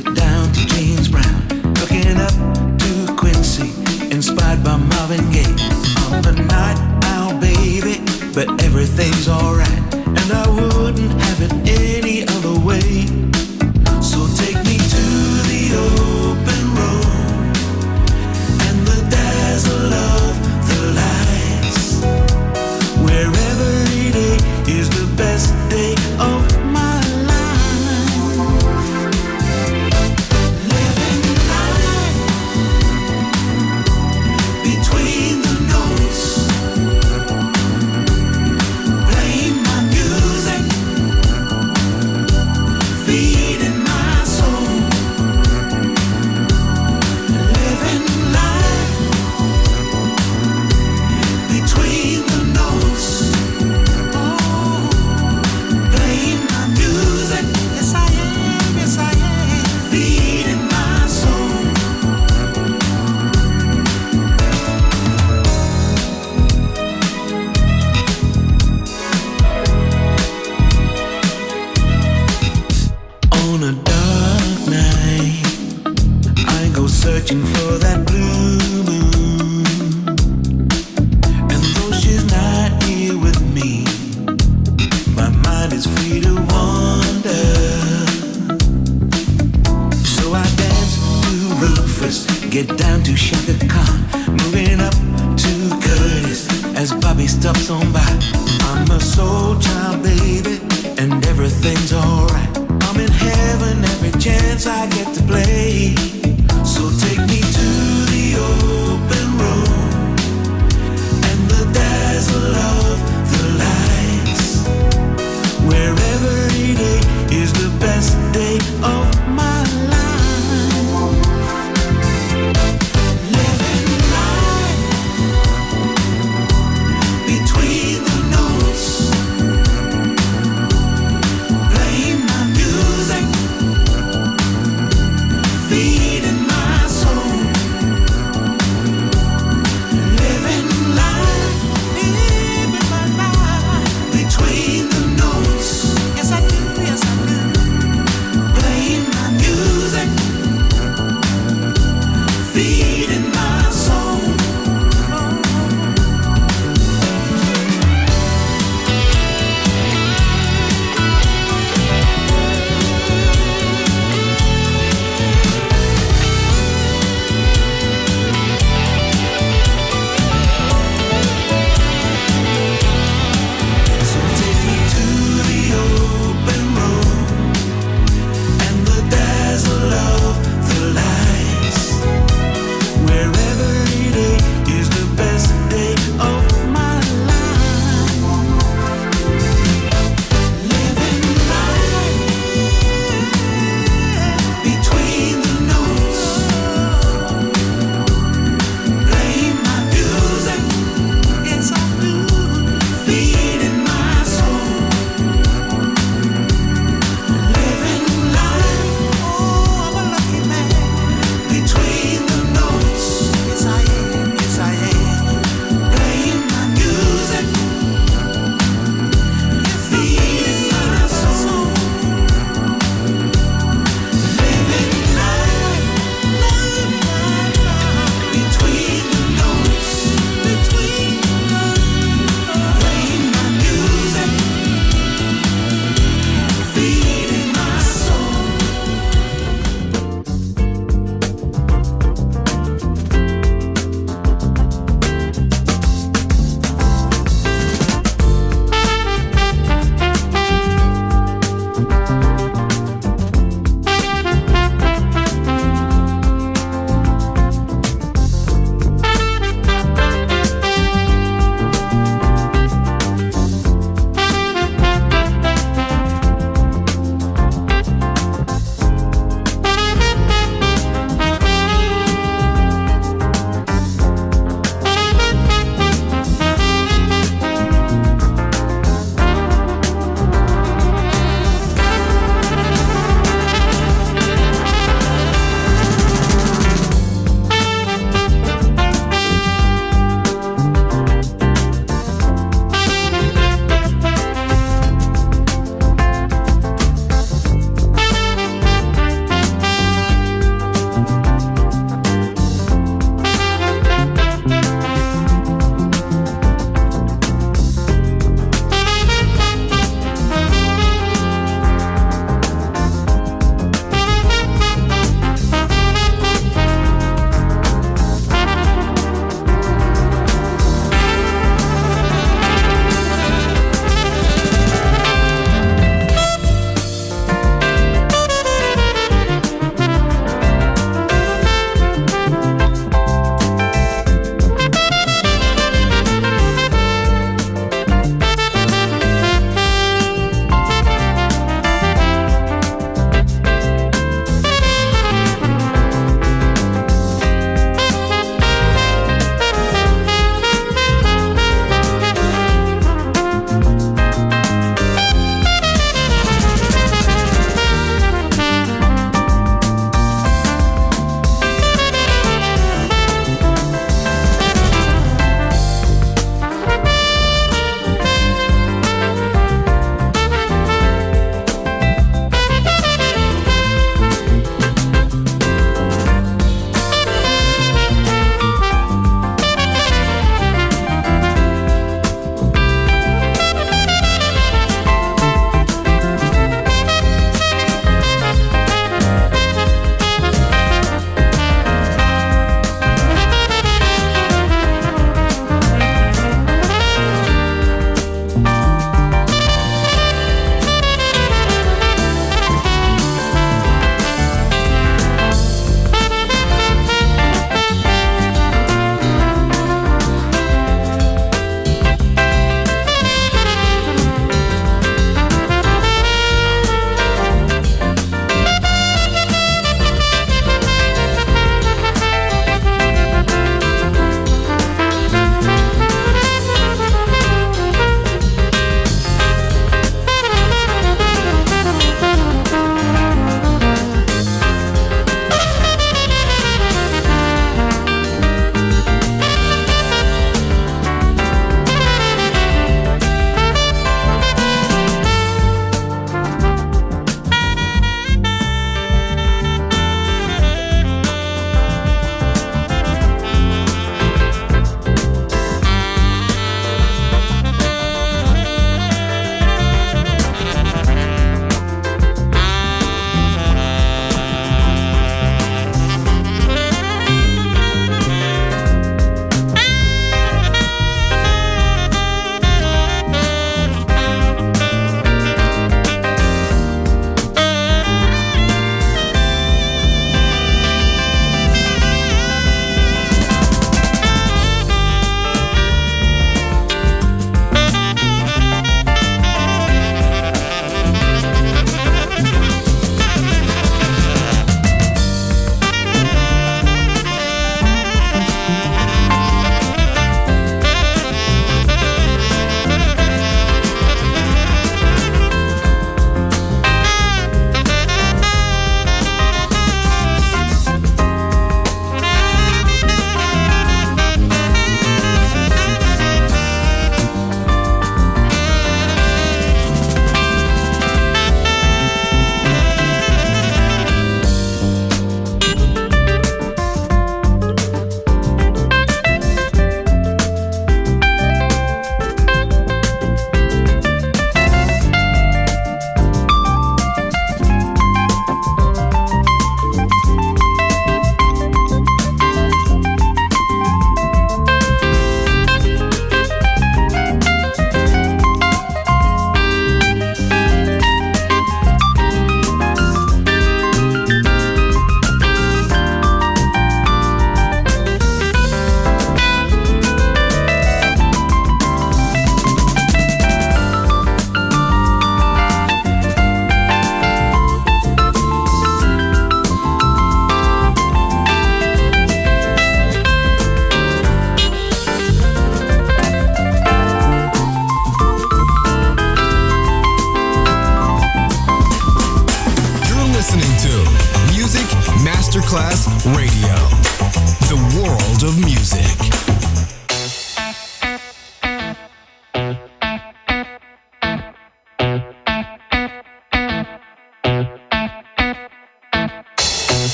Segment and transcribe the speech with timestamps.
[0.00, 0.95] get down to jeans.